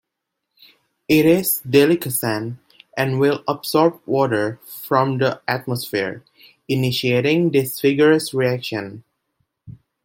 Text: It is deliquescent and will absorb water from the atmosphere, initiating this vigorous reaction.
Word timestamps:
It 1.07 1.27
is 1.27 1.61
deliquescent 1.63 2.57
and 2.97 3.19
will 3.19 3.43
absorb 3.47 4.01
water 4.07 4.59
from 4.65 5.19
the 5.19 5.43
atmosphere, 5.47 6.23
initiating 6.67 7.51
this 7.51 7.79
vigorous 7.79 8.33
reaction. 8.33 9.03